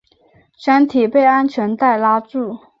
[0.57, 2.57] 身体被安全带拉住